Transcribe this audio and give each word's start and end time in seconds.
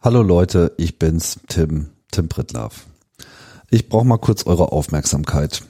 Hallo 0.00 0.22
Leute, 0.22 0.74
ich 0.76 1.00
bin's, 1.00 1.40
Tim, 1.48 1.88
Tim 2.12 2.28
Prittlaff. 2.28 2.86
Ich 3.68 3.88
brauche 3.88 4.06
mal 4.06 4.18
kurz 4.18 4.46
eure 4.46 4.70
Aufmerksamkeit. 4.70 5.64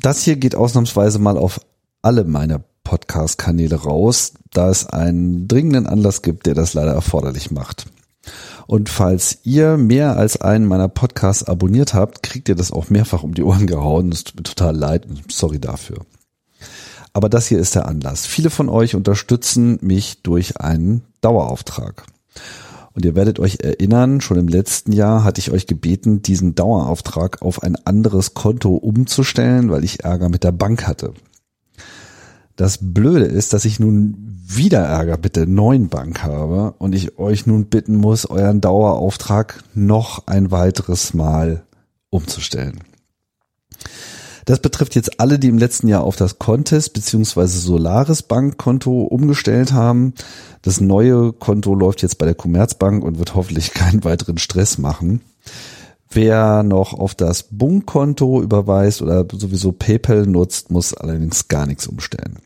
Das 0.00 0.22
hier 0.22 0.36
geht 0.36 0.54
ausnahmsweise 0.54 1.18
mal 1.18 1.36
auf 1.36 1.60
alle 2.02 2.22
meine 2.22 2.62
Podcast-Kanäle 2.84 3.74
raus, 3.74 4.34
da 4.52 4.70
es 4.70 4.86
einen 4.86 5.48
dringenden 5.48 5.88
Anlass 5.88 6.22
gibt, 6.22 6.46
der 6.46 6.54
das 6.54 6.72
leider 6.72 6.92
erforderlich 6.92 7.50
macht. 7.50 7.86
Und 8.68 8.88
falls 8.88 9.40
ihr 9.42 9.76
mehr 9.76 10.16
als 10.16 10.40
einen 10.40 10.66
meiner 10.66 10.88
Podcasts 10.88 11.42
abonniert 11.42 11.94
habt, 11.94 12.22
kriegt 12.22 12.48
ihr 12.48 12.54
das 12.54 12.70
auch 12.70 12.90
mehrfach 12.90 13.24
um 13.24 13.34
die 13.34 13.42
Ohren 13.42 13.66
gehauen. 13.66 14.12
Es 14.12 14.22
tut 14.22 14.36
mir 14.36 14.44
total 14.44 14.76
leid 14.76 15.04
und 15.04 15.32
sorry 15.32 15.58
dafür. 15.58 16.06
Aber 17.12 17.28
das 17.28 17.48
hier 17.48 17.58
ist 17.58 17.74
der 17.74 17.88
Anlass. 17.88 18.24
Viele 18.24 18.50
von 18.50 18.68
euch 18.68 18.94
unterstützen 18.94 19.80
mich 19.82 20.22
durch 20.22 20.58
einen 20.58 21.02
Dauerauftrag. 21.22 22.06
Und 22.98 23.04
ihr 23.04 23.14
werdet 23.14 23.38
euch 23.38 23.58
erinnern, 23.62 24.20
schon 24.20 24.38
im 24.38 24.48
letzten 24.48 24.90
Jahr 24.90 25.22
hatte 25.22 25.38
ich 25.38 25.52
euch 25.52 25.68
gebeten, 25.68 26.20
diesen 26.20 26.56
Dauerauftrag 26.56 27.42
auf 27.42 27.62
ein 27.62 27.76
anderes 27.76 28.34
Konto 28.34 28.74
umzustellen, 28.74 29.70
weil 29.70 29.84
ich 29.84 30.02
Ärger 30.02 30.28
mit 30.28 30.42
der 30.42 30.50
Bank 30.50 30.84
hatte. 30.88 31.14
Das 32.56 32.80
Blöde 32.82 33.26
ist, 33.26 33.52
dass 33.52 33.66
ich 33.66 33.78
nun 33.78 34.16
wieder 34.44 34.80
Ärger 34.80 35.16
mit 35.22 35.36
der 35.36 35.46
neuen 35.46 35.88
Bank 35.88 36.24
habe 36.24 36.74
und 36.78 36.92
ich 36.92 37.20
euch 37.20 37.46
nun 37.46 37.66
bitten 37.66 37.94
muss, 37.94 38.28
euren 38.28 38.60
Dauerauftrag 38.60 39.62
noch 39.74 40.26
ein 40.26 40.50
weiteres 40.50 41.14
Mal 41.14 41.62
umzustellen. 42.10 42.80
Das 44.48 44.60
betrifft 44.60 44.94
jetzt 44.94 45.20
alle, 45.20 45.38
die 45.38 45.48
im 45.48 45.58
letzten 45.58 45.88
Jahr 45.88 46.04
auf 46.04 46.16
das 46.16 46.38
Contest 46.38 46.94
bzw. 46.94 47.44
Solaris 47.44 48.22
Bankkonto 48.22 49.02
umgestellt 49.02 49.74
haben. 49.74 50.14
Das 50.62 50.80
neue 50.80 51.34
Konto 51.34 51.74
läuft 51.74 52.00
jetzt 52.00 52.16
bei 52.16 52.24
der 52.24 52.34
Commerzbank 52.34 53.04
und 53.04 53.18
wird 53.18 53.34
hoffentlich 53.34 53.74
keinen 53.74 54.04
weiteren 54.04 54.38
Stress 54.38 54.78
machen. 54.78 55.20
Wer 56.08 56.62
noch 56.62 56.94
auf 56.94 57.14
das 57.14 57.42
Bunk-Konto 57.50 58.40
überweist 58.40 59.02
oder 59.02 59.26
sowieso 59.30 59.72
PayPal 59.72 60.24
nutzt, 60.24 60.70
muss 60.70 60.94
allerdings 60.94 61.48
gar 61.48 61.66
nichts 61.66 61.86
umstellen. 61.86 62.38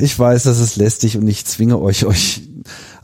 Ich 0.00 0.18
weiß, 0.18 0.44
das 0.44 0.58
ist 0.58 0.76
lästig 0.76 1.18
und 1.18 1.28
ich 1.28 1.44
zwinge 1.44 1.78
euch, 1.82 2.06
euch 2.06 2.48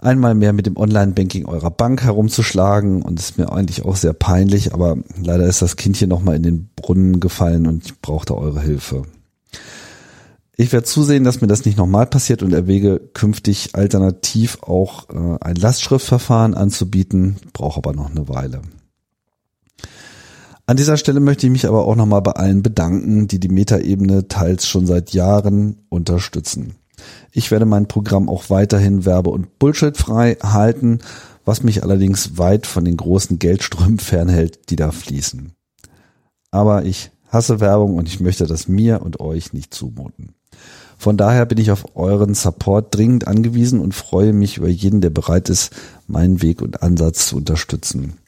einmal 0.01 0.35
mehr 0.35 0.53
mit 0.53 0.67
dem 0.67 0.77
Online-Banking 0.77 1.47
eurer 1.47 1.71
Bank 1.71 2.03
herumzuschlagen 2.03 3.03
und 3.03 3.19
ist 3.19 3.39
mir 3.39 3.53
eigentlich 3.53 3.85
auch 3.85 3.97
sehr 3.97 4.13
peinlich, 4.13 4.75
aber 4.75 4.97
leider 5.23 5.47
ist 5.47 5.63
das 5.63 5.77
Kind 5.77 5.97
hier 5.97 6.09
nochmal 6.09 6.37
in 6.37 6.43
den 6.43 6.71
Brunnen 6.77 7.21
gefallen 7.21 7.67
und 7.67 7.85
ich 7.87 8.01
brauchte 8.01 8.37
eure 8.37 8.61
Hilfe. 8.61 9.03
Ich 10.57 10.73
werde 10.73 10.87
zusehen, 10.87 11.23
dass 11.23 11.41
mir 11.41 11.47
das 11.47 11.65
nicht 11.65 11.79
nochmal 11.79 12.07
passiert 12.07 12.43
und 12.43 12.53
erwäge 12.53 13.01
künftig 13.15 13.77
alternativ 13.77 14.59
auch 14.63 15.09
äh, 15.09 15.39
ein 15.41 15.55
Lastschriftverfahren 15.55 16.55
anzubieten, 16.55 17.37
brauche 17.53 17.79
aber 17.79 17.93
noch 17.93 18.11
eine 18.11 18.29
Weile. 18.29 18.63
An 20.67 20.77
dieser 20.77 20.97
Stelle 20.97 21.21
möchte 21.21 21.47
ich 21.47 21.53
mich 21.53 21.67
aber 21.67 21.87
auch 21.87 21.95
nochmal 21.95 22.23
bei 22.23 22.33
allen 22.33 22.63
bedanken, 22.63 23.29
die 23.29 23.39
die 23.39 23.49
Metaebene 23.49 24.27
teils 24.29 24.67
schon 24.67 24.85
seit 24.85 25.15
Jahren 25.15 25.79
unterstützen. 25.89 26.75
Ich 27.33 27.51
werde 27.51 27.67
mein 27.67 27.89
Programm 27.89 28.29
auch 28.29 28.51
weiterhin 28.51 29.05
werbe- 29.05 29.31
und 29.31 29.59
bullshitfrei 29.59 30.37
halten, 30.43 31.01
was 31.45 31.63
mich 31.63 31.83
allerdings 31.83 32.39
weit 32.39 32.67
von 32.67 32.85
den 32.85 32.97
großen 32.97 33.39
Geldströmen 33.39 33.99
fernhält, 33.99 34.71
die 34.71 34.77
da 34.77 34.91
fließen. 34.91 35.53
Aber 36.51 36.85
ich 36.85 37.11
hasse 37.29 37.61
Werbung 37.61 37.97
und 37.97 38.09
ich 38.09 38.21
möchte 38.21 38.47
das 38.47 38.69
mir 38.69 39.03
und 39.03 39.21
euch 39.21 39.53
nicht 39.53 39.75
zumuten. 39.75 40.35
Von 40.97 41.17
daher 41.17 41.47
bin 41.47 41.59
ich 41.59 41.71
auf 41.71 41.97
euren 41.97 42.35
Support 42.35 42.95
dringend 42.95 43.29
angewiesen 43.29 43.81
und 43.81 43.95
freue 43.95 44.33
mich 44.33 44.57
über 44.57 44.69
jeden, 44.69 45.01
der 45.01 45.11
bereit 45.11 45.49
ist, 45.49 45.71
meinen 46.09 46.43
Weg 46.43 46.61
und 46.61 46.83
Ansatz 46.83 47.29
zu 47.29 47.37
unterstützen. 47.37 48.19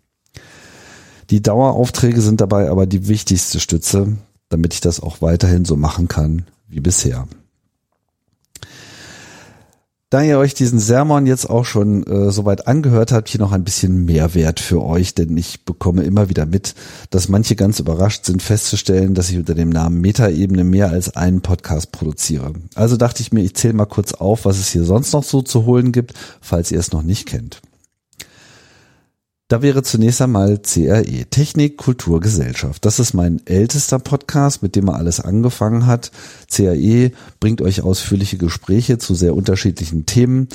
Die 1.30 1.42
Daueraufträge 1.42 2.20
sind 2.20 2.40
dabei 2.40 2.70
aber 2.70 2.86
die 2.86 3.08
wichtigste 3.08 3.58
Stütze, 3.58 4.16
damit 4.48 4.74
ich 4.74 4.80
das 4.80 5.00
auch 5.00 5.20
weiterhin 5.20 5.64
so 5.64 5.76
machen 5.76 6.08
kann 6.08 6.46
wie 6.68 6.80
bisher. 6.80 7.26
Da 10.10 10.22
ihr 10.22 10.38
euch 10.38 10.54
diesen 10.54 10.80
Sermon 10.80 11.24
jetzt 11.26 11.48
auch 11.48 11.64
schon 11.64 12.02
äh, 12.02 12.32
soweit 12.32 12.66
angehört 12.66 13.12
habt, 13.12 13.28
hier 13.28 13.38
noch 13.38 13.52
ein 13.52 13.62
bisschen 13.62 14.06
Mehrwert 14.06 14.58
für 14.58 14.82
euch, 14.82 15.14
denn 15.14 15.36
ich 15.36 15.64
bekomme 15.64 16.02
immer 16.02 16.28
wieder 16.28 16.46
mit, 16.46 16.74
dass 17.10 17.28
manche 17.28 17.54
ganz 17.54 17.78
überrascht 17.78 18.24
sind 18.24 18.42
festzustellen, 18.42 19.14
dass 19.14 19.30
ich 19.30 19.38
unter 19.38 19.54
dem 19.54 19.68
Namen 19.70 20.00
Metaebene 20.00 20.64
mehr 20.64 20.90
als 20.90 21.14
einen 21.14 21.42
Podcast 21.42 21.92
produziere. 21.92 22.54
Also 22.74 22.96
dachte 22.96 23.22
ich 23.22 23.32
mir, 23.32 23.42
ich 23.42 23.54
zähle 23.54 23.74
mal 23.74 23.86
kurz 23.86 24.12
auf, 24.12 24.46
was 24.46 24.58
es 24.58 24.70
hier 24.70 24.82
sonst 24.82 25.12
noch 25.12 25.22
so 25.22 25.42
zu 25.42 25.64
holen 25.64 25.92
gibt, 25.92 26.14
falls 26.40 26.72
ihr 26.72 26.80
es 26.80 26.90
noch 26.90 27.04
nicht 27.04 27.26
kennt. 27.26 27.62
Da 29.50 29.62
wäre 29.62 29.82
zunächst 29.82 30.22
einmal 30.22 30.58
CRE, 30.58 31.26
Technik, 31.28 31.76
Kultur, 31.76 32.20
Gesellschaft. 32.20 32.84
Das 32.84 33.00
ist 33.00 33.14
mein 33.14 33.44
ältester 33.48 33.98
Podcast, 33.98 34.62
mit 34.62 34.76
dem 34.76 34.86
er 34.86 34.94
alles 34.94 35.18
angefangen 35.18 35.86
hat. 35.86 36.12
CRE 36.48 37.10
bringt 37.40 37.60
euch 37.60 37.82
ausführliche 37.82 38.38
Gespräche 38.38 38.98
zu 38.98 39.16
sehr 39.16 39.34
unterschiedlichen 39.34 40.06
Themen. 40.06 40.46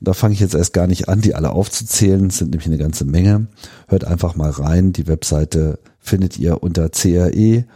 Da 0.00 0.12
fange 0.12 0.34
ich 0.34 0.40
jetzt 0.40 0.54
erst 0.54 0.72
gar 0.72 0.86
nicht 0.86 1.08
an, 1.08 1.20
die 1.20 1.34
alle 1.34 1.50
aufzuzählen. 1.50 2.28
Es 2.28 2.38
sind 2.38 2.52
nämlich 2.52 2.68
eine 2.68 2.78
ganze 2.78 3.04
Menge. 3.04 3.48
Hört 3.88 4.04
einfach 4.04 4.36
mal 4.36 4.50
rein. 4.50 4.92
Die 4.92 5.08
Webseite 5.08 5.80
findet 5.98 6.38
ihr 6.38 6.62
unter 6.62 6.88
cre.fm. 6.90 7.66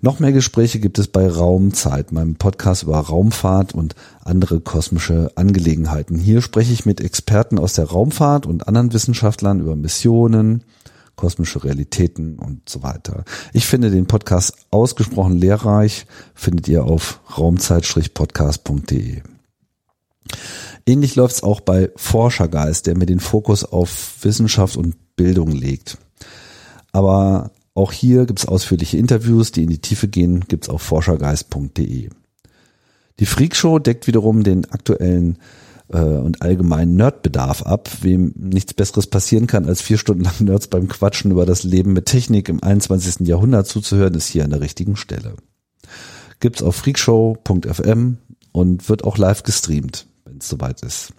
Noch 0.00 0.20
mehr 0.20 0.32
Gespräche 0.32 0.78
gibt 0.78 0.98
es 0.98 1.08
bei 1.08 1.26
Raumzeit, 1.28 2.12
meinem 2.12 2.36
Podcast 2.36 2.82
über 2.82 2.98
Raumfahrt 2.98 3.74
und 3.74 3.94
andere 4.22 4.60
kosmische 4.60 5.32
Angelegenheiten. 5.36 6.18
Hier 6.18 6.42
spreche 6.42 6.72
ich 6.72 6.86
mit 6.86 7.00
Experten 7.00 7.58
aus 7.58 7.74
der 7.74 7.86
Raumfahrt 7.86 8.46
und 8.46 8.68
anderen 8.68 8.92
Wissenschaftlern 8.92 9.60
über 9.60 9.74
Missionen, 9.74 10.64
kosmische 11.16 11.64
Realitäten 11.64 12.38
und 12.38 12.68
so 12.68 12.82
weiter. 12.82 13.24
Ich 13.52 13.66
finde 13.66 13.90
den 13.90 14.06
Podcast 14.06 14.54
ausgesprochen 14.70 15.38
lehrreich, 15.38 16.06
findet 16.34 16.68
ihr 16.68 16.84
auf 16.84 17.20
raumzeit-podcast.de. 17.36 19.22
Ähnlich 20.86 21.16
läuft 21.16 21.36
es 21.36 21.42
auch 21.42 21.60
bei 21.60 21.90
Forschergeist, 21.96 22.86
der 22.86 22.96
mir 22.96 23.06
den 23.06 23.20
Fokus 23.20 23.64
auf 23.64 24.18
Wissenschaft 24.22 24.76
und 24.76 25.16
Bildung 25.16 25.50
legt. 25.50 25.98
Aber 26.92 27.50
auch 27.76 27.92
hier 27.92 28.26
gibt's 28.26 28.46
ausführliche 28.46 28.96
Interviews, 28.96 29.52
die 29.52 29.62
in 29.62 29.70
die 29.70 29.80
Tiefe 29.80 30.08
gehen, 30.08 30.40
gibt's 30.48 30.68
auf 30.68 30.82
forschergeist.de. 30.82 32.08
Die 33.18 33.26
Freakshow 33.26 33.78
deckt 33.78 34.06
wiederum 34.06 34.42
den 34.42 34.70
aktuellen 34.70 35.38
äh, 35.88 35.98
und 35.98 36.42
allgemeinen 36.42 36.96
Nerdbedarf 36.96 37.62
ab. 37.62 37.90
Wem 38.00 38.32
nichts 38.36 38.74
Besseres 38.74 39.06
passieren 39.06 39.46
kann, 39.46 39.66
als 39.66 39.82
vier 39.82 39.98
Stunden 39.98 40.24
lang 40.24 40.34
Nerds 40.40 40.68
beim 40.68 40.88
Quatschen 40.88 41.30
über 41.30 41.46
das 41.46 41.64
Leben 41.64 41.92
mit 41.92 42.06
Technik 42.06 42.48
im 42.48 42.62
21. 42.62 43.26
Jahrhundert 43.26 43.66
zuzuhören, 43.66 44.14
ist 44.14 44.28
hier 44.28 44.44
an 44.44 44.50
der 44.50 44.60
richtigen 44.60 44.96
Stelle. 44.96 45.36
Gibt's 46.40 46.62
auf 46.62 46.76
freakshow.fm 46.76 48.18
und 48.52 48.88
wird 48.88 49.04
auch 49.04 49.18
live 49.18 49.42
gestreamt, 49.42 50.06
wenn 50.24 50.38
es 50.38 50.48
soweit 50.48 50.82
ist. 50.82 51.12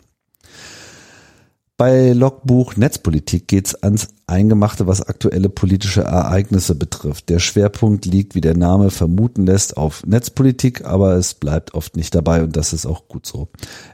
Bei 1.77 2.11
Logbuch 2.11 2.75
Netzpolitik 2.75 3.47
geht's 3.47 3.75
ans 3.75 4.09
Eingemachte, 4.25 4.87
was 4.87 5.03
aktuelle 5.03 5.47
politische 5.47 6.01
Ereignisse 6.01 6.73
betrifft. 6.73 7.29
Der 7.29 7.37
Schwerpunkt 7.37 8.05
liegt, 8.05 8.33
wie 8.33 8.41
der 8.41 8.57
Name 8.57 8.89
vermuten 8.89 9.45
lässt, 9.45 9.77
auf 9.77 10.03
Netzpolitik, 10.03 10.85
aber 10.85 11.13
es 11.13 11.35
bleibt 11.35 11.75
oft 11.75 11.95
nicht 11.95 12.15
dabei 12.15 12.41
und 12.41 12.57
das 12.57 12.73
ist 12.73 12.87
auch 12.87 13.07
gut 13.07 13.27
so. 13.27 13.49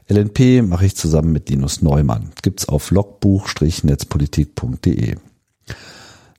LNP 0.08 0.62
mache 0.62 0.86
ich 0.86 0.96
zusammen 0.96 1.30
mit 1.30 1.50
Linus 1.50 1.82
Neumann. 1.82 2.30
Gibt's 2.40 2.70
auf 2.70 2.90
logbuch-netzpolitik.de. 2.90 5.16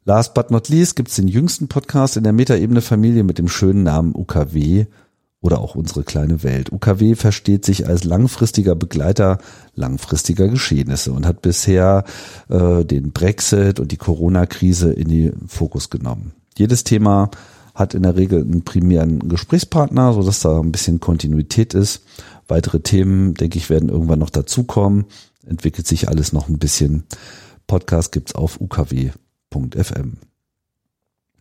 Last 0.03 0.33
but 0.33 0.49
not 0.49 0.67
least 0.69 0.95
gibt's 0.95 1.15
den 1.15 1.27
jüngsten 1.27 1.67
Podcast 1.67 2.17
in 2.17 2.23
der 2.23 2.33
Metaebene-Familie 2.33 3.23
mit 3.23 3.37
dem 3.37 3.49
schönen 3.49 3.83
Namen 3.83 4.15
UKW 4.15 4.87
oder 5.45 5.61
auch 5.61 5.75
unsere 5.75 6.03
kleine 6.03 6.41
Welt. 6.41 6.71
UKW 6.71 7.13
versteht 7.13 7.65
sich 7.65 7.87
als 7.87 8.03
langfristiger 8.03 8.73
Begleiter 8.73 9.37
langfristiger 9.75 10.47
Geschehnisse 10.47 11.11
und 11.11 11.27
hat 11.27 11.43
bisher 11.43 12.03
äh, 12.49 12.83
den 12.83 13.11
Brexit 13.11 13.79
und 13.79 13.91
die 13.91 13.97
Corona-Krise 13.97 14.91
in 14.91 15.07
die 15.07 15.31
Fokus 15.45 15.91
genommen. 15.91 16.33
Jedes 16.57 16.83
Thema 16.83 17.29
hat 17.75 17.93
in 17.93 18.01
der 18.01 18.15
Regel 18.15 18.41
einen 18.41 18.63
primären 18.63 19.29
Gesprächspartner, 19.29 20.13
so 20.13 20.23
dass 20.23 20.39
da 20.39 20.59
ein 20.59 20.71
bisschen 20.71 20.99
Kontinuität 20.99 21.75
ist. 21.75 22.01
Weitere 22.47 22.79
Themen, 22.79 23.35
denke 23.35 23.59
ich, 23.59 23.69
werden 23.69 23.89
irgendwann 23.89 24.19
noch 24.19 24.31
dazukommen. 24.31 25.05
Entwickelt 25.45 25.85
sich 25.85 26.07
alles 26.07 26.33
noch 26.33 26.49
ein 26.49 26.57
bisschen. 26.57 27.03
Podcast 27.67 28.11
gibt's 28.11 28.33
auf 28.33 28.59
ukw.fm. 28.59 30.17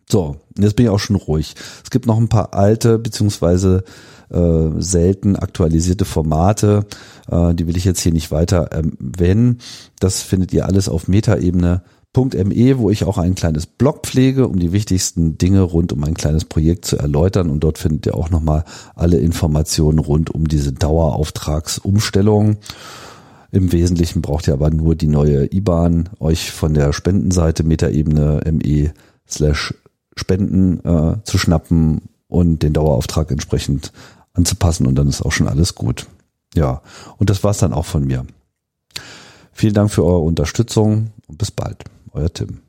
So, 0.09 0.37
jetzt 0.57 0.75
bin 0.75 0.85
ich 0.85 0.91
auch 0.91 0.99
schon 0.99 1.15
ruhig. 1.15 1.55
Es 1.83 1.89
gibt 1.89 2.05
noch 2.05 2.17
ein 2.17 2.29
paar 2.29 2.53
alte 2.53 2.99
beziehungsweise 2.99 3.83
äh, 4.29 4.69
selten 4.79 5.35
aktualisierte 5.35 6.05
Formate, 6.05 6.85
äh, 7.29 7.53
die 7.53 7.67
will 7.67 7.77
ich 7.77 7.85
jetzt 7.85 8.01
hier 8.01 8.13
nicht 8.13 8.31
weiter 8.31 8.69
erwähnen. 8.71 9.59
Das 9.99 10.21
findet 10.21 10.53
ihr 10.53 10.65
alles 10.65 10.89
auf 10.89 11.07
metaebene 11.07 11.83
Me, 12.17 12.77
wo 12.77 12.89
ich 12.89 13.03
auch 13.03 13.17
ein 13.17 13.35
kleines 13.35 13.65
Blog 13.65 14.05
pflege, 14.05 14.47
um 14.47 14.57
die 14.57 14.71
wichtigsten 14.71 15.37
Dinge 15.37 15.61
rund 15.61 15.91
um 15.91 16.01
ein 16.05 16.13
kleines 16.13 16.45
Projekt 16.45 16.85
zu 16.85 16.97
erläutern. 16.97 17.49
Und 17.49 17.59
dort 17.59 17.77
findet 17.77 18.05
ihr 18.05 18.15
auch 18.15 18.29
nochmal 18.29 18.63
alle 18.95 19.17
Informationen 19.17 19.99
rund 19.99 20.33
um 20.33 20.47
diese 20.47 20.71
Dauerauftragsumstellung. 20.71 22.55
Im 23.51 23.71
Wesentlichen 23.73 24.21
braucht 24.21 24.47
ihr 24.47 24.53
aber 24.53 24.69
nur 24.69 24.95
die 24.95 25.07
neue 25.07 25.53
IBAN, 25.53 26.09
euch 26.19 26.51
von 26.51 26.73
der 26.73 26.93
Spendenseite 26.93 27.63
Metaebene 27.63 28.41
ME 28.49 28.93
slash 29.27 29.73
Spenden 30.15 30.79
äh, 30.85 31.17
zu 31.23 31.37
schnappen 31.37 32.03
und 32.27 32.63
den 32.63 32.73
Dauerauftrag 32.73 33.31
entsprechend 33.31 33.91
anzupassen 34.33 34.87
und 34.87 34.95
dann 34.95 35.07
ist 35.07 35.21
auch 35.21 35.31
schon 35.31 35.47
alles 35.47 35.75
gut. 35.75 36.07
Ja, 36.53 36.81
und 37.17 37.29
das 37.29 37.43
war's 37.43 37.59
dann 37.59 37.73
auch 37.73 37.85
von 37.85 38.05
mir. 38.05 38.25
Vielen 39.51 39.73
Dank 39.73 39.91
für 39.91 40.03
eure 40.03 40.19
Unterstützung 40.19 41.11
und 41.27 41.37
bis 41.37 41.51
bald. 41.51 41.83
Euer 42.11 42.31
Tim. 42.31 42.64